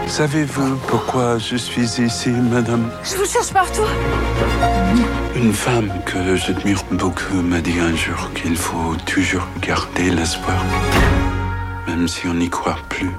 Savez-vous 0.07 0.75
pourquoi 0.89 1.37
je 1.37 1.55
suis 1.55 2.01
ici, 2.01 2.29
madame? 2.29 2.91
Je 3.05 3.15
vous 3.15 3.25
cherche 3.25 3.53
partout. 3.53 3.87
Une 5.33 5.53
femme 5.53 5.93
que 6.05 6.35
j'admire 6.35 6.83
beaucoup 6.91 7.41
m'a 7.41 7.61
dit 7.61 7.79
un 7.79 7.95
jour 7.95 8.33
qu'il 8.33 8.57
faut 8.57 8.97
toujours 9.05 9.47
garder 9.61 10.09
l'espoir 10.09 10.61
même 11.87 12.07
si 12.07 12.27
on 12.27 12.33
n'y 12.33 12.49
croit 12.49 12.77
plus. 12.89 13.11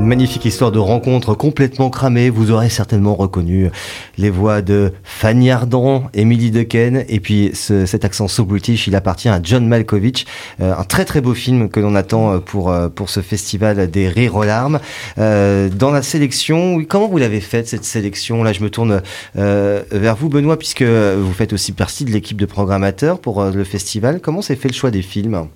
magnifique 0.00 0.44
histoire 0.44 0.70
de 0.70 0.78
rencontre 0.78 1.34
complètement 1.34 1.88
cramée. 1.88 2.28
Vous 2.28 2.50
aurez 2.50 2.68
certainement 2.68 3.14
reconnu 3.14 3.70
les 4.18 4.30
voix 4.30 4.60
de 4.60 4.92
Fanny 5.02 5.50
Ardant, 5.50 6.04
Emily 6.12 6.50
Dequesne, 6.50 7.04
et 7.08 7.20
puis 7.20 7.50
cet 7.54 8.04
accent 8.04 8.28
so 8.28 8.44
british, 8.44 8.86
il 8.86 8.96
appartient 8.96 9.28
à 9.28 9.40
John 9.42 9.66
Malkovich. 9.66 10.26
Euh, 10.60 10.74
un 10.76 10.84
très 10.84 11.04
très 11.04 11.20
beau 11.20 11.34
film 11.34 11.68
que 11.68 11.80
l'on 11.80 11.94
attend 11.94 12.38
pour, 12.40 12.70
euh, 12.70 12.88
pour 12.88 13.08
ce 13.08 13.20
festival 13.20 13.90
des 13.90 14.08
rires 14.08 14.36
aux 14.36 14.44
larmes. 14.44 14.78
Euh, 15.18 15.68
dans 15.70 15.90
la 15.90 16.02
sélection, 16.02 16.84
comment 16.86 17.08
vous 17.08 17.18
l'avez 17.18 17.40
faite 17.40 17.66
cette 17.66 17.84
sélection? 17.84 18.42
Là, 18.42 18.52
je 18.52 18.60
me 18.60 18.70
tourne 18.70 19.02
vers 19.34 20.16
vous, 20.16 20.28
Benoît, 20.28 20.58
puisque 20.58 20.82
vous 20.82 21.32
faites 21.32 21.52
aussi 21.52 21.72
partie 21.72 22.04
de 22.04 22.10
l'équipe 22.10 22.36
de 22.36 22.46
programmateurs 22.46 23.18
pour 23.18 23.42
le 23.44 23.64
festival. 23.64 24.20
Comment 24.20 24.42
s'est 24.42 24.56
fait 24.56 24.68
le 24.68 24.74
choix 24.74 24.90
des 24.90 25.02
films? 25.02 25.48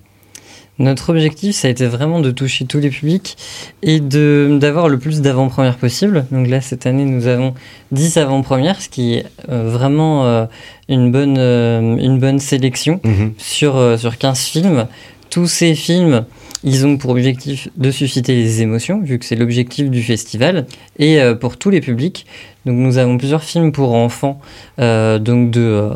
Notre 0.79 1.09
objectif, 1.09 1.55
ça 1.55 1.67
a 1.67 1.71
été 1.71 1.85
vraiment 1.85 2.21
de 2.21 2.31
toucher 2.31 2.65
tous 2.65 2.79
les 2.79 2.89
publics 2.89 3.37
et 3.83 3.99
d'avoir 3.99 4.87
le 4.87 4.97
plus 4.97 5.21
d'avant-premières 5.21 5.77
possible. 5.77 6.25
Donc 6.31 6.47
là, 6.47 6.61
cette 6.61 6.85
année, 6.85 7.03
nous 7.03 7.27
avons 7.27 7.53
10 7.91 8.17
avant-premières, 8.17 8.81
ce 8.81 8.87
qui 8.87 9.15
est 9.15 9.25
euh, 9.49 9.69
vraiment 9.69 10.25
euh, 10.25 10.45
une, 10.87 11.11
bonne, 11.11 11.37
euh, 11.37 11.97
une 11.97 12.17
bonne 12.19 12.39
sélection 12.39 13.01
mhm. 13.03 13.33
sur, 13.37 13.99
sur 13.99 14.17
15 14.17 14.39
films. 14.39 14.87
Tous 15.29 15.47
ces 15.47 15.75
films, 15.75 16.25
ils 16.63 16.85
ont 16.85 16.97
pour 16.97 17.11
objectif 17.11 17.69
de 17.77 17.91
susciter 17.91 18.35
les 18.35 18.61
émotions, 18.61 19.01
vu 19.01 19.19
que 19.19 19.25
c'est 19.25 19.35
l'objectif 19.35 19.89
du 19.89 20.03
festival, 20.03 20.65
et 20.97 21.19
pour 21.39 21.57
tous 21.57 21.69
les 21.69 21.81
publics. 21.81 22.25
Donc 22.65 22.75
nous 22.77 22.97
avons 22.97 23.17
plusieurs 23.17 23.43
films 23.43 23.71
pour 23.71 23.93
enfants, 23.93 24.39
donc 24.77 25.51
de, 25.51 25.89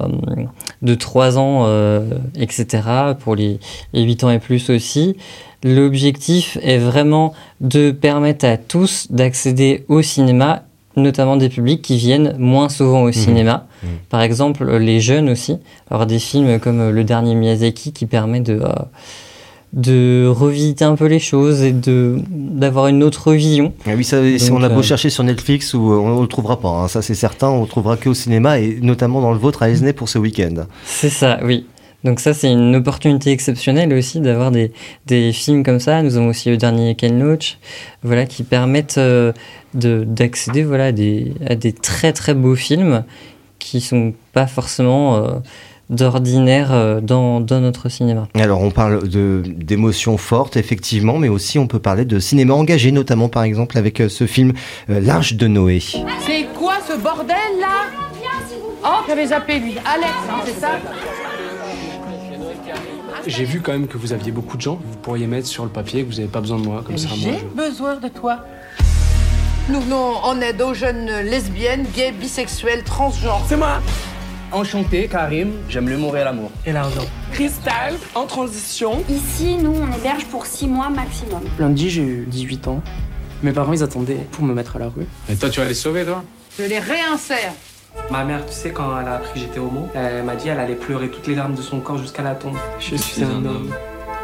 de 0.83 0.95
3 0.95 1.37
ans, 1.37 1.63
euh, 1.65 2.01
etc., 2.35 2.83
pour 3.19 3.35
les, 3.35 3.59
les 3.93 4.03
8 4.03 4.25
ans 4.25 4.29
et 4.29 4.39
plus 4.39 4.69
aussi. 4.69 5.15
L'objectif 5.63 6.57
est 6.61 6.77
vraiment 6.77 7.33
de 7.61 7.91
permettre 7.91 8.45
à 8.45 8.57
tous 8.57 9.07
d'accéder 9.09 9.85
au 9.87 10.01
cinéma, 10.01 10.63
notamment 10.97 11.37
des 11.37 11.49
publics 11.49 11.81
qui 11.81 11.97
viennent 11.97 12.35
moins 12.37 12.67
souvent 12.67 13.03
au 13.03 13.09
mmh. 13.09 13.13
cinéma. 13.13 13.67
Mmh. 13.81 13.87
Par 14.09 14.21
exemple, 14.21 14.69
les 14.77 14.99
jeunes 14.99 15.29
aussi. 15.29 15.57
Alors 15.89 16.05
des 16.05 16.19
films 16.19 16.59
comme 16.59 16.89
Le 16.89 17.03
Dernier 17.03 17.33
Miyazaki 17.33 17.93
qui 17.93 18.05
permet 18.05 18.41
de... 18.41 18.59
Euh, 18.61 18.73
de 19.73 20.27
revisiter 20.27 20.85
un 20.85 20.95
peu 20.95 21.07
les 21.07 21.19
choses 21.19 21.63
et 21.63 21.71
de 21.71 22.17
d'avoir 22.29 22.87
une 22.87 23.03
autre 23.03 23.33
vision. 23.33 23.73
Ah 23.87 23.91
oui, 23.97 24.03
ça, 24.03 24.21
Donc, 24.21 24.39
on 24.51 24.61
a 24.63 24.69
beau 24.69 24.79
euh, 24.79 24.83
chercher 24.83 25.09
sur 25.09 25.23
Netflix, 25.23 25.73
ou 25.73 25.79
on 25.91 26.17
ne 26.17 26.21
le 26.21 26.27
trouvera 26.27 26.59
pas, 26.59 26.69
hein, 26.69 26.87
ça 26.87 27.01
c'est 27.01 27.15
certain, 27.15 27.49
on 27.49 27.63
le 27.63 27.67
trouvera 27.67 27.97
que 27.97 28.07
au 28.07 28.13
cinéma, 28.13 28.59
et 28.59 28.79
notamment 28.81 29.19
dans 29.19 29.31
le 29.31 29.39
vôtre 29.39 29.63
à 29.63 29.69
Esnay 29.69 29.93
pour 29.93 30.09
ce 30.09 30.19
week-end. 30.19 30.65
C'est 30.85 31.09
ça, 31.09 31.39
oui. 31.43 31.65
Donc 32.03 32.19
ça, 32.19 32.33
c'est 32.33 32.51
une 32.51 32.75
opportunité 32.75 33.31
exceptionnelle 33.31 33.93
aussi 33.93 34.19
d'avoir 34.19 34.51
des, 34.51 34.73
des 35.05 35.31
films 35.31 35.63
comme 35.63 35.79
ça. 35.79 36.03
Nous 36.03 36.17
avons 36.17 36.27
aussi 36.27 36.49
le 36.49 36.57
dernier 36.57 36.95
Ken 36.95 37.17
Loach, 37.17 37.57
voilà, 38.03 38.25
qui 38.25 38.43
permettent 38.43 38.97
euh, 38.97 39.31
de 39.73 40.03
d'accéder 40.03 40.63
voilà, 40.63 40.87
à, 40.87 40.91
des, 40.91 41.33
à 41.47 41.55
des 41.55 41.71
très 41.71 42.11
très 42.11 42.33
beaux 42.33 42.55
films 42.55 43.05
qui 43.57 43.79
sont 43.79 44.13
pas 44.33 44.47
forcément 44.47 45.15
euh, 45.15 45.29
d'ordinaire 45.93 46.73
euh, 46.73 46.99
dans, 47.01 47.39
dans 47.39 47.59
notre 47.61 47.89
cinéma. 47.89 48.27
Alors 48.35 48.61
on 48.61 48.71
parle 48.71 49.07
de 49.07 49.41
d'émotions 49.45 50.17
fortes, 50.17 50.57
effectivement, 50.57 51.17
mais 51.17 51.29
aussi 51.29 51.59
on 51.59 51.67
peut 51.67 51.79
parler 51.79 52.05
de 52.05 52.19
cinéma 52.19 52.53
engagé, 52.53 52.91
notamment 52.91 53.29
par 53.29 53.43
exemple 53.43 53.77
avec 53.77 54.01
euh, 54.01 54.09
ce 54.09 54.25
film 54.27 54.53
euh, 54.89 54.99
L'Arche 54.99 55.33
de 55.35 55.47
Noé. 55.47 55.79
C'est 55.79 56.45
quoi 56.57 56.75
ce 56.87 56.97
bordel 56.97 57.35
là? 57.59 57.85
Oh, 58.85 59.01
j'avais 59.07 59.27
zappé 59.27 59.59
lui. 59.59 59.75
Alex, 59.85 60.09
hein, 60.29 60.41
c'est 60.45 60.59
ça? 60.59 60.71
J'ai 63.25 63.45
vu 63.45 63.61
quand 63.61 63.71
même 63.71 63.87
que 63.87 63.97
vous 63.97 64.11
aviez 64.11 64.33
beaucoup 64.33 64.57
de 64.57 64.61
gens. 64.61 64.75
Vous 64.83 64.97
pourriez 65.01 65.27
mettre 65.27 65.47
sur 65.47 65.63
le 65.63 65.69
papier 65.69 66.03
que 66.03 66.09
vous 66.09 66.17
n'avez 66.17 66.27
pas 66.27 66.41
besoin 66.41 66.59
de 66.59 66.65
moi, 66.65 66.83
comme 66.85 66.97
ça. 66.97 67.07
J'ai 67.15 67.31
je- 67.39 67.45
besoin 67.55 67.95
de 67.95 68.09
toi. 68.09 68.39
Nous 69.69 69.79
venons 69.79 70.15
en 70.23 70.41
aide 70.41 70.61
aux 70.61 70.73
jeunes 70.73 71.09
lesbiennes, 71.23 71.85
gays, 71.95 72.11
bisexuels, 72.11 72.83
transgenres. 72.83 73.41
C'est 73.47 73.55
moi 73.55 73.79
Enchanté, 74.53 75.07
Karim. 75.07 75.51
J'aime 75.67 75.89
l'humour 75.89 76.15
et 76.15 76.23
l'amour. 76.23 76.51
Et 76.67 76.71
l'argent. 76.71 77.01
Cristal, 77.31 77.95
en 78.13 78.27
transition. 78.27 79.03
Ici, 79.09 79.57
nous, 79.57 79.73
on 79.73 79.97
héberge 79.97 80.25
pour 80.25 80.45
6 80.45 80.67
mois 80.67 80.89
maximum. 80.89 81.41
Lundi, 81.57 81.89
j'ai 81.89 82.03
eu 82.03 82.25
18 82.27 82.67
ans. 82.67 82.81
Mes 83.41 83.51
parents, 83.51 83.73
ils 83.73 83.81
attendaient 83.81 84.27
pour 84.31 84.43
me 84.43 84.53
mettre 84.53 84.75
à 84.75 84.79
la 84.79 84.89
rue. 84.89 85.07
Et 85.27 85.35
toi, 85.35 85.49
tu 85.49 85.59
vas 85.59 85.65
les 85.65 85.73
sauver, 85.73 86.05
toi? 86.05 86.23
Je 86.59 86.65
les 86.65 86.77
réinsère. 86.77 87.53
Ma 88.11 88.23
mère, 88.23 88.45
tu 88.45 88.53
sais, 88.53 88.69
quand 88.69 88.99
elle 88.99 89.07
a 89.07 89.15
appris 89.15 89.33
que 89.33 89.39
j'étais 89.39 89.59
homo, 89.59 89.87
elle 89.95 90.23
m'a 90.23 90.35
dit 90.35 90.49
elle 90.49 90.59
allait 90.59 90.75
pleurer 90.75 91.09
toutes 91.09 91.25
les 91.25 91.35
larmes 91.35 91.55
de 91.55 91.61
son 91.63 91.79
corps 91.79 91.97
jusqu'à 91.97 92.21
la 92.21 92.35
tombe. 92.35 92.57
Je 92.79 92.95
suis 92.95 93.23
un 93.23 93.43
homme. 93.43 93.73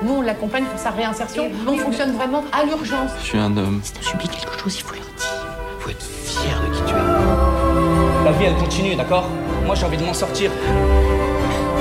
Nous, 0.04 0.14
on 0.14 0.22
l'accompagne 0.22 0.66
pour 0.66 0.80
sa 0.80 0.92
réinsertion. 0.92 1.50
On 1.68 1.76
fonctionne 1.76 2.16
vraiment 2.16 2.44
à 2.52 2.66
l'urgence. 2.66 3.12
Je 3.22 3.26
suis 3.26 3.38
un 3.40 3.58
homme. 3.58 3.80
Si 3.84 3.94
t'as 3.94 4.02
subi 4.02 4.28
quelque 4.28 4.60
chose, 4.62 4.76
il 4.76 4.84
faut 4.84 4.94
le 4.94 5.00
dire. 5.00 5.46
Faut 5.80 5.90
être 5.90 6.06
fier 6.06 6.62
de 6.62 6.76
qui 6.76 6.84
tu 6.84 6.94
es. 6.94 8.26
La 8.26 8.32
vie, 8.32 8.46
elle 8.46 8.56
continue, 8.56 8.96
d'accord? 8.96 9.28
Moi, 9.70 9.76
j'ai 9.76 9.86
envie 9.86 9.98
de 9.98 10.04
m'en 10.04 10.16
sortir. 10.16 10.50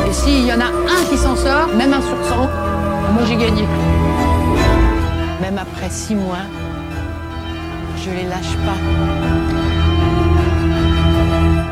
Et 0.06 0.12
s'il 0.12 0.44
y 0.44 0.52
en 0.52 0.60
a 0.60 0.66
un 0.66 1.04
qui 1.08 1.16
s'en 1.16 1.34
sort, 1.34 1.68
même 1.68 1.94
un 1.94 2.02
sur 2.02 2.22
100, 2.22 2.36
moi 2.36 3.22
j'ai 3.26 3.36
gagné. 3.36 3.62
Même 5.40 5.56
après 5.56 5.88
six 5.88 6.14
mois, 6.14 6.44
je 7.96 8.10
les 8.10 8.24
lâche 8.24 8.54
pas. 8.66 9.37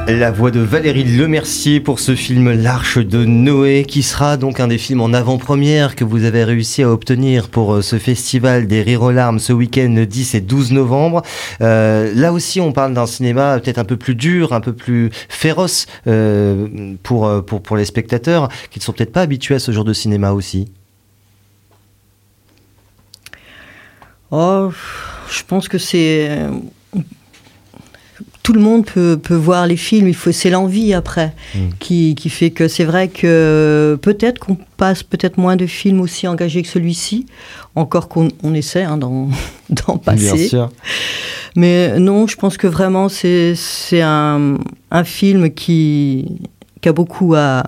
La 0.08 0.30
voix 0.30 0.52
de 0.52 0.60
Valérie 0.60 1.02
Lemercier 1.02 1.80
pour 1.80 1.98
ce 1.98 2.14
film 2.14 2.52
L'Arche 2.52 2.98
de 2.98 3.24
Noé, 3.24 3.84
qui 3.84 4.04
sera 4.04 4.36
donc 4.36 4.60
un 4.60 4.68
des 4.68 4.78
films 4.78 5.00
en 5.00 5.12
avant-première 5.12 5.96
que 5.96 6.04
vous 6.04 6.22
avez 6.22 6.44
réussi 6.44 6.84
à 6.84 6.92
obtenir 6.92 7.48
pour 7.48 7.74
euh, 7.74 7.82
ce 7.82 7.98
festival 7.98 8.68
des 8.68 8.82
rires 8.82 9.02
aux 9.02 9.10
larmes 9.10 9.40
ce 9.40 9.52
week-end 9.52 10.04
10 10.08 10.36
et 10.36 10.40
12 10.40 10.70
novembre. 10.70 11.22
Euh, 11.60 12.12
là 12.14 12.32
aussi, 12.32 12.60
on 12.60 12.70
parle 12.70 12.94
d'un 12.94 13.06
cinéma 13.06 13.58
peut-être 13.58 13.78
un 13.78 13.84
peu 13.84 13.96
plus 13.96 14.14
dur, 14.14 14.52
un 14.52 14.60
peu 14.60 14.72
plus 14.72 15.10
féroce 15.28 15.86
euh, 16.06 16.94
pour, 17.02 17.44
pour, 17.44 17.60
pour 17.60 17.76
les 17.76 17.84
spectateurs 17.84 18.48
qui 18.70 18.78
ne 18.78 18.84
sont 18.84 18.92
peut-être 18.92 19.12
pas 19.12 19.22
habitués 19.22 19.56
à 19.56 19.58
ce 19.58 19.72
genre 19.72 19.84
de 19.84 19.92
cinéma 19.92 20.30
aussi. 20.30 20.70
Oh, 24.30 24.70
je 25.28 25.42
pense 25.42 25.68
que 25.68 25.78
c'est. 25.78 26.30
Tout 28.46 28.52
le 28.52 28.60
monde 28.60 28.84
peut, 28.86 29.18
peut 29.20 29.34
voir 29.34 29.66
les 29.66 29.76
films, 29.76 30.06
il 30.06 30.14
faut, 30.14 30.30
c'est 30.30 30.50
l'envie 30.50 30.94
après 30.94 31.32
Mm. 31.54 31.58
qui, 31.80 32.14
qui 32.14 32.28
fait 32.28 32.50
que 32.50 32.68
c'est 32.68 32.84
vrai 32.84 33.08
que 33.08 33.98
peut-être 34.02 34.38
qu'on 34.38 34.56
passe 34.76 35.02
peut-être 35.02 35.36
moins 35.36 35.56
de 35.56 35.66
films 35.66 36.00
aussi 36.00 36.28
engagés 36.28 36.62
que 36.62 36.68
celui-ci, 36.68 37.26
encore 37.74 38.08
qu'on 38.08 38.28
on 38.44 38.54
essaie 38.54 38.84
hein, 38.84 38.98
d'en, 38.98 39.28
d'en 39.70 39.98
passer. 39.98 40.34
Bien 40.36 40.48
sûr. 40.48 40.70
Mais 41.56 41.98
non, 41.98 42.28
je 42.28 42.36
pense 42.36 42.56
que 42.56 42.68
vraiment 42.68 43.08
c'est, 43.08 43.54
c'est 43.56 44.02
un, 44.02 44.58
un 44.92 45.04
film 45.04 45.50
qui, 45.52 46.38
qui 46.80 46.88
a 46.88 46.92
beaucoup 46.92 47.34
à, 47.34 47.64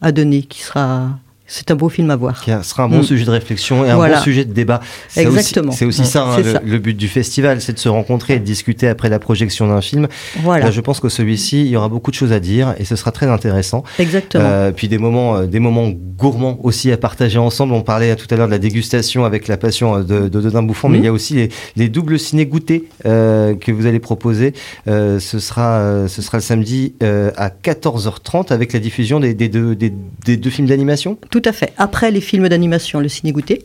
à 0.00 0.10
donner, 0.10 0.42
qui 0.42 0.62
sera. 0.62 1.10
C'est 1.54 1.70
un 1.70 1.74
beau 1.74 1.90
film 1.90 2.10
à 2.10 2.16
voir. 2.16 2.40
Qui 2.42 2.50
sera 2.62 2.84
un 2.84 2.88
bon 2.88 3.00
Mm. 3.00 3.02
sujet 3.02 3.24
de 3.26 3.30
réflexion 3.30 3.84
et 3.84 3.90
un 3.90 3.96
bon 3.98 4.16
sujet 4.22 4.46
de 4.46 4.54
débat. 4.54 4.80
C'est 5.08 5.26
aussi- 5.26 5.36
Exactement. 5.36 5.72
C'est 5.72 5.84
aussi, 5.84 6.00
Mm. 6.00 6.04
ça, 6.06 6.22
hein, 6.24 6.38
le, 6.38 6.52
ça. 6.52 6.62
le 6.64 6.78
but 6.78 6.94
du 6.96 7.08
festival, 7.08 7.60
c'est 7.60 7.74
de 7.74 7.78
se 7.78 7.90
rencontrer 7.90 8.34
et 8.36 8.38
de 8.38 8.44
discuter 8.44 8.88
après 8.88 9.10
la 9.10 9.18
projection 9.18 9.68
d'un 9.68 9.82
film. 9.82 10.08
Voilà, 10.42 10.64
Là, 10.66 10.70
je 10.70 10.80
pense 10.80 10.98
que 10.98 11.10
celui-ci, 11.10 11.60
il 11.60 11.68
y 11.68 11.76
aura 11.76 11.90
beaucoup 11.90 12.10
de 12.10 12.16
choses 12.16 12.32
à 12.32 12.40
dire 12.40 12.74
et 12.78 12.86
ce 12.86 12.96
sera 12.96 13.12
très 13.12 13.26
intéressant. 13.26 13.84
exactement. 13.98 14.42
Euh, 14.46 14.72
puis 14.72 14.88
des 14.88 14.96
moments, 14.96 15.36
euh, 15.36 15.46
des 15.46 15.58
moments 15.60 15.90
gourmands 15.90 16.58
aussi 16.62 16.90
à 16.90 16.96
partager 16.96 17.38
ensemble. 17.38 17.74
On 17.74 17.82
parlait 17.82 18.16
tout 18.16 18.26
à 18.30 18.36
l'heure 18.36 18.46
de 18.46 18.52
la 18.52 18.58
dégustation 18.58 19.26
avec 19.26 19.46
la 19.46 19.58
passion 19.58 19.96
euh, 19.96 20.02
de, 20.02 20.28
de 20.28 20.40
Dodin 20.40 20.62
Bouffon, 20.62 20.88
mais 20.88 20.98
Mhm. 20.98 21.02
il 21.02 21.06
y 21.06 21.08
a 21.08 21.12
aussi 21.12 21.34
les, 21.34 21.48
les 21.76 21.88
doubles 21.90 22.18
ciné 22.18 22.46
goûtés 22.46 22.84
euh, 23.04 23.54
que 23.54 23.72
vous 23.72 23.84
allez 23.84 23.98
proposer. 24.00 24.54
Ce 24.86 25.38
sera, 25.38 26.06
ce 26.08 26.22
sera 26.22 26.38
le 26.38 26.42
samedi 26.42 26.94
à 27.36 27.50
14h30 27.50 28.52
avec 28.52 28.72
la 28.72 28.78
diffusion 28.80 29.20
des, 29.20 29.34
des 29.34 29.48
deux, 29.48 29.74
des, 29.74 29.92
des 30.24 30.36
deux 30.38 30.50
films 30.50 30.68
d'animation. 30.68 31.18
Tout 31.30 31.41
à 31.44 31.52
fait. 31.52 31.72
Après 31.78 32.10
les 32.10 32.20
films 32.20 32.48
d'animation, 32.48 33.00
le 33.00 33.08
ciné 33.08 33.32
goûter. 33.32 33.64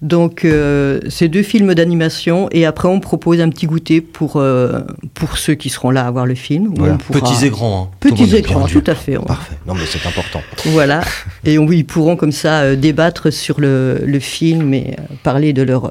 Donc, 0.00 0.44
euh, 0.44 1.00
c'est 1.08 1.26
deux 1.26 1.42
films 1.42 1.74
d'animation 1.74 2.48
et 2.52 2.64
après 2.66 2.86
on 2.86 3.00
propose 3.00 3.40
un 3.40 3.48
petit 3.48 3.66
goûter 3.66 4.00
pour, 4.00 4.36
euh, 4.36 4.78
pour 5.14 5.38
ceux 5.38 5.54
qui 5.54 5.70
seront 5.70 5.90
là 5.90 6.06
à 6.06 6.10
voir 6.12 6.24
le 6.24 6.36
film. 6.36 6.68
où 6.68 6.74
Voilà. 6.76 6.94
on 6.94 6.96
pourra- 6.98 7.18
Petits 7.20 7.46
et 7.46 7.50
grands. 7.50 7.90
hein. 7.92 7.96
Tout 7.98 8.10
Petits 8.10 8.36
écrans, 8.36 8.60
bienvenu. 8.60 8.80
tout 8.80 8.88
à 8.90 8.94
fait. 8.94 9.16
Parfait. 9.18 9.56
Non, 9.66 9.74
mais 9.74 9.86
c'est 9.86 10.06
important. 10.06 10.40
Voilà. 10.66 11.00
Et 11.44 11.58
on- 11.58 11.68
ils 11.72 11.84
pourront 11.84 12.14
comme 12.14 12.30
ça 12.30 12.60
euh, 12.60 12.76
débattre 12.76 13.32
sur 13.32 13.60
le, 13.60 14.00
le 14.06 14.20
film 14.20 14.72
et 14.72 14.94
euh, 15.00 15.02
parler 15.24 15.52
de 15.52 15.62
leur, 15.62 15.86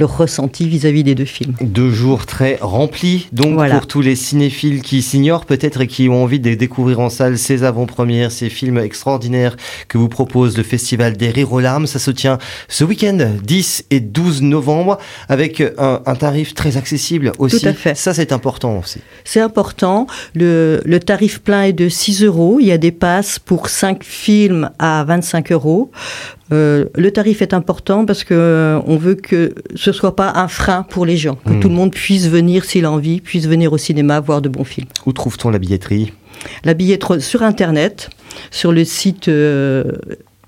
leur 0.00 0.16
ressenti 0.18 0.66
vis-à-vis 0.68 1.04
des 1.04 1.14
deux 1.14 1.24
films. 1.24 1.54
Deux 1.60 1.90
jours 1.90 2.26
très 2.26 2.58
remplis, 2.60 3.28
donc 3.32 3.54
Voilà. 3.54 3.76
pour 3.76 3.86
tous 3.86 4.00
les 4.00 4.16
cinéphiles 4.16 4.82
qui 4.82 5.02
s'ignorent 5.02 5.44
peut-être 5.46 5.82
et 5.82 5.86
qui 5.86 6.08
ont 6.08 6.22
envie 6.22 6.40
de 6.40 6.54
découvrir 6.54 6.98
en 7.00 7.10
salle 7.10 7.38
ces 7.38 7.62
avant-premières, 7.64 8.32
ces 8.32 8.48
films 8.50 8.78
extraordinaires 8.78 9.56
que 9.88 9.98
vous 9.98 10.08
propose 10.08 10.56
le 10.56 10.62
Festival 10.64 11.16
des 11.16 11.30
Rires 11.30 11.52
aux 11.52 11.60
larmes. 11.60 11.86
Ça 11.86 11.98
se 11.98 12.10
tient 12.10 12.38
ce 12.68 12.82
week-end, 12.84 13.18
10 13.44 13.84
et 13.90 14.00
12 14.00 14.42
novembre, 14.42 14.98
avec 15.28 15.60
un, 15.78 16.00
un 16.04 16.14
tarif 16.16 16.54
très 16.54 16.76
accessible 16.76 17.32
aussi. 17.38 17.60
Tout 17.60 17.68
à 17.68 17.72
fait. 17.74 17.94
Ça, 17.94 18.14
c'est 18.14 18.32
important 18.32 18.78
aussi. 18.78 19.00
C'est 19.24 19.40
important. 19.40 20.06
Le, 20.34 20.80
le 20.84 20.98
tarif 20.98 21.40
plein 21.40 21.62
est 21.64 21.72
de 21.74 21.88
6 21.88 22.24
euros. 22.24 22.58
Il 22.60 22.66
y 22.66 22.72
a 22.72 22.78
des 22.78 22.92
passes 22.92 23.38
pour 23.38 23.68
5 23.68 24.02
films 24.02 24.70
à 24.78 25.04
25 25.04 25.52
euros. 25.52 25.90
Euh, 26.52 26.86
le 26.96 27.12
tarif 27.12 27.42
est 27.42 27.54
important 27.54 28.04
parce 28.04 28.24
que 28.24 28.34
euh, 28.34 28.80
on 28.86 28.96
veut 28.96 29.14
que 29.14 29.54
ce 29.76 29.89
soit 29.92 30.16
pas 30.16 30.32
un 30.36 30.48
frein 30.48 30.82
pour 30.82 31.06
les 31.06 31.16
gens, 31.16 31.36
que 31.46 31.52
Mm. 31.52 31.60
tout 31.60 31.68
le 31.68 31.74
monde 31.74 31.92
puisse 31.92 32.28
venir 32.28 32.64
s'il 32.64 32.84
a 32.84 32.90
envie, 32.90 33.20
puisse 33.20 33.46
venir 33.46 33.72
au 33.72 33.78
cinéma 33.78 34.20
voir 34.20 34.40
de 34.42 34.48
bons 34.48 34.64
films. 34.64 34.88
Où 35.06 35.12
trouve-t-on 35.12 35.50
la 35.50 35.58
billetterie? 35.58 36.12
La 36.64 36.74
billetterie 36.74 37.20
sur 37.20 37.42
internet, 37.42 38.10
sur 38.50 38.72
le 38.72 38.84
site 38.84 39.28
euh, 39.28 39.84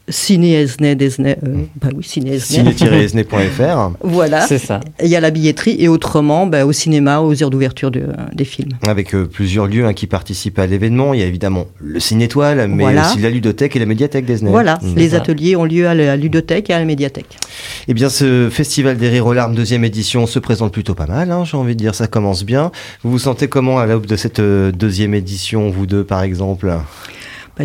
Ciné 0.09 0.55
Esnay 0.55 0.97
d'Esnay, 0.97 1.39
euh, 1.47 1.63
bah 1.81 1.89
oui, 1.95 2.03
Ciné 2.03 2.35
Esnay. 2.35 2.73
ciné-esnay.fr 2.75 3.93
Voilà. 4.03 4.47
C'est 4.47 4.59
ça. 4.59 4.81
Il 5.03 5.09
y 5.09 5.15
a 5.17 5.21
la 5.21 5.31
billetterie 5.31 5.77
et 5.79 5.87
autrement 5.89 6.47
bah, 6.47 6.67
au 6.67 6.73
cinéma, 6.73 7.21
aux 7.21 7.41
heures 7.43 7.51
d'ouverture 7.51 7.91
de- 7.93 8.07
des 8.35 8.45
films. 8.45 8.71
avec 8.87 9.15
euh, 9.15 9.27
plusieurs 9.27 9.67
lieux 9.69 9.87
hein, 9.87 9.93
qui 9.95 10.07
participent 10.09 10.59
à 10.59 10.67
l'événement. 10.67 11.15
Il 11.15 11.21
y 11.21 11.23
a 11.23 11.27
évidemment 11.27 11.67
le 11.81 12.01
Ciné-Étoile, 12.01 12.67
mais 12.69 12.83
Voilà. 12.83 13.09
aussi 13.11 13.21
la 13.21 13.31
ludothèque 13.31 13.77
et 13.77 13.79
la 13.79 13.87
médiathèque 13.87 14.25
d'Esnay. 14.27 14.51
Voilà, 14.51 14.79
Mm. 14.83 14.95
les 14.97 15.11
ça. 15.11 15.19
ateliers 15.19 15.55
ont 15.57 15.65
lieu 15.65 15.87
à 15.87 15.95
la 15.95 16.17
ludothèque 16.17 16.71
et 16.71 16.75
à 16.75 16.79
la 16.81 16.85
médiathèque. 16.85 17.39
Eh 17.87 17.95
bien, 17.95 18.09
ce 18.09 18.49
Festival 18.51 18.97
des 18.97 19.09
Rires 19.09 19.27
aux 19.27 19.33
larmes, 19.35 19.55
deuxième 19.55 19.85
édition, 19.85 20.27
se 20.27 20.39
présente 20.41 20.73
plutôt 20.73 20.95
pas 20.95 21.07
mal, 21.07 21.31
hein, 21.31 21.45
j'ai 21.45 21.57
envie 21.57 21.75
de 21.75 21.81
dire, 21.81 21.95
ça 21.95 22.09
commence 22.09 22.45
bien. 22.45 22.73
Vous 23.05 23.11
vous 23.13 23.19
sentez 23.21 23.47
comment 23.49 23.79
à 23.79 23.87
l'aube 23.87 24.07
de 24.07 24.17
cette 24.17 24.41
euh, 24.41 24.73
deuxième 24.73 25.15
édition, 25.15 25.71
vous 25.71 25.87
deux 25.87 26.03
par 26.05 26.23
exemple? 26.23 26.73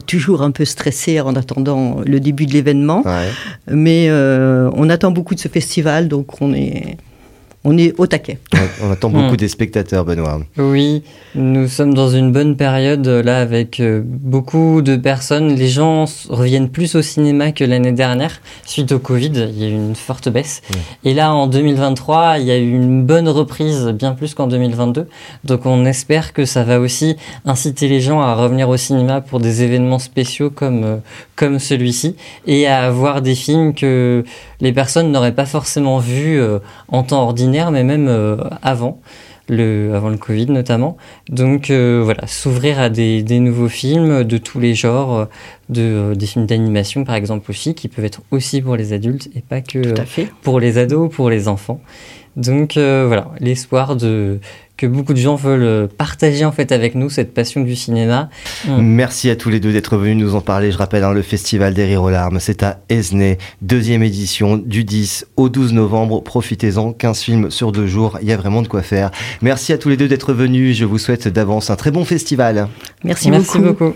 Toujours 0.02 0.42
un 0.42 0.52
peu 0.52 0.66
stressé 0.66 1.20
en 1.22 1.36
attendant 1.36 2.02
le 2.06 2.20
début 2.20 2.46
de 2.46 2.54
l'événement, 2.54 3.02
Ouais. 3.06 3.30
mais 3.72 4.08
euh, 4.10 4.70
on 4.74 4.90
attend 4.90 5.12
beaucoup 5.12 5.36
de 5.36 5.40
ce 5.40 5.48
festival, 5.48 6.08
donc 6.08 6.42
on 6.42 6.54
est, 6.54 6.98
on 7.70 7.78
est 7.78 7.94
au 8.00 8.08
taquet. 8.08 8.40
On 8.82 8.90
attend 8.90 9.10
beaucoup 9.10 9.34
Hmm. 9.34 9.36
des 9.36 9.50
spectateurs, 9.50 10.06
Benoît. 10.06 10.40
Oui, 10.58 11.04
nous 11.36 11.68
sommes 11.68 11.94
dans 11.94 12.10
une 12.10 12.32
bonne 12.32 12.56
période 12.56 13.06
euh, 13.08 13.22
là 13.22 13.40
avec 13.42 13.82
euh, 13.82 14.02
beaucoup 14.06 14.82
de 14.82 14.96
personnes. 14.96 15.54
Les 15.54 15.68
gens 15.68 16.06
reviennent 16.30 16.70
plus 16.70 16.96
au 16.96 17.02
cinéma 17.02 17.52
que 17.52 17.66
l'année 17.66 17.92
dernière. 17.92 18.42
Suite 18.66 18.94
au 18.94 19.00
Covid, 19.00 19.34
il 19.50 19.60
y 19.62 19.66
a 19.66 19.68
eu 19.68 19.74
une 19.74 19.96
forte 19.96 20.30
baisse. 20.30 20.62
Et 21.04 21.14
là, 21.14 21.34
en 21.34 21.48
2023, 21.48 22.38
il 22.40 22.46
y 22.46 22.52
a 22.52 22.58
eu 22.58 22.72
une 22.72 23.04
bonne 23.04 23.28
reprise, 23.28 23.88
bien 23.94 24.14
plus 24.14 24.34
qu'en 24.34 24.48
2022. 24.48 25.08
Donc 25.44 25.66
on 25.66 25.86
espère 25.86 26.32
que 26.32 26.46
ça 26.46 26.64
va 26.64 26.80
aussi 26.80 27.18
inciter 27.44 27.90
les 27.90 28.00
gens 28.00 28.22
à 28.22 28.34
revenir 28.34 28.70
au 28.70 28.78
cinéma 28.78 29.20
pour 29.20 29.42
des 29.42 29.62
événements 29.64 30.00
spéciaux 30.00 30.50
comme, 30.50 30.84
euh, 30.86 30.96
comme 31.38 31.60
celui-ci 31.60 32.18
et 32.46 32.68
à 32.68 32.84
avoir 32.84 33.22
des 33.22 33.36
films 33.36 33.74
que 33.74 34.26
les 34.60 34.74
personnes 34.74 35.12
n'auraient 35.12 35.36
pas 35.36 35.46
forcément 35.46 36.00
vus 36.00 36.38
euh, 36.38 36.60
en 36.90 37.04
temps 37.04 37.22
ordinaire, 37.22 37.72
mais 37.72 37.86
même 37.86 38.10
euh, 38.10 38.36
avant. 38.62 39.00
Le, 39.50 39.94
avant 39.96 40.10
le 40.10 40.18
Covid 40.18 40.48
notamment. 40.48 40.98
Donc 41.30 41.70
euh, 41.70 42.02
voilà, 42.04 42.28
s'ouvrir 42.28 42.82
à 42.82 42.90
des, 42.90 43.24
des, 43.24 43.40
nouveaux 43.40 43.70
films 43.70 44.26
de 44.26 44.38
tous 44.38 44.60
les 44.60 44.76
genres, 44.76 45.30
de, 45.70 46.14
des 46.16 46.26
films 46.26 46.46
d'animation 46.46 47.06
par 47.06 47.16
exemple 47.16 47.50
aussi, 47.50 47.74
qui 47.74 47.88
peuvent 47.88 48.04
être 48.04 48.20
aussi 48.32 48.62
pour 48.62 48.76
les 48.76 48.92
adultes 48.92 49.30
et 49.38 49.40
pas 49.40 49.62
que 49.62 49.94
pour 50.42 50.60
les 50.60 50.78
ados, 50.78 51.10
pour 51.10 51.30
les 51.30 51.48
enfants. 51.48 51.80
Donc 52.36 52.74
voilà, 52.74 53.32
l'espoir 53.40 53.96
de 53.96 54.42
que 54.78 54.86
beaucoup 54.86 55.14
de 55.14 55.20
gens 55.20 55.36
veulent 55.36 55.88
partager 55.90 56.46
en 56.46 56.52
fait 56.52 56.72
avec 56.72 56.96
nous 56.96 57.10
cette 57.10 57.34
passion 57.34 57.62
du 57.62 57.76
cinéma. 57.76 58.30
Merci 58.68 59.30
à 59.30 59.36
tous 59.36 59.50
les 59.50 59.60
deux 59.60 59.74
d'être 59.74 59.98
venus 59.98 60.18
nous 60.18 60.36
en 60.36 60.42
parler. 60.42 60.72
Je 60.72 60.78
rappelle, 60.78 61.04
hein, 61.04 61.14
le 61.14 61.22
Festival 61.22 61.74
des 61.74 61.86
Rires 61.86 62.04
aux 62.04 62.10
larmes, 62.10 62.40
c'est 62.40 62.64
à 62.64 62.80
Esnay, 62.90 63.38
deuxième 63.62 64.04
édition 64.04 64.58
du 64.58 64.84
10 64.84 65.28
au 65.36 65.50
12 65.50 65.74
novembre. 65.74 66.22
Profitez-en, 66.22 66.94
15 66.94 67.22
films 67.22 67.52
sur 67.52 67.72
deux 67.72 67.88
jours, 67.88 68.20
il 68.22 68.28
y 68.28 68.32
a 68.32 68.38
vraiment 68.38 68.62
de 68.62 68.68
quoi 68.68 68.84
faire. 68.84 69.12
Merci 69.42 69.74
à 69.74 69.78
tous 69.78 69.90
les 69.90 69.98
deux 69.98 70.08
d'être 70.08 70.34
venus. 70.34 70.78
Je 70.78 70.86
vous 70.86 70.98
souhaite 70.98 71.28
d'avance 71.28 71.70
un 71.70 71.76
très 71.76 71.92
bon 71.92 72.06
festival. 72.06 72.68
Merci, 73.04 73.32
Merci 73.32 73.60
beaucoup. 73.60 73.94